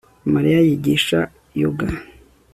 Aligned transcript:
Mariya 0.33 0.59
yigisha 0.67 1.19
yoga 1.61 1.87